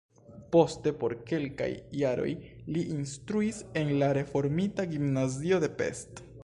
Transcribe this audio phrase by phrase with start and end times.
[0.53, 1.67] Poste por kelkaj
[1.99, 2.31] jaroj
[2.77, 6.23] li instruis en la reformita gimnazio de Pest.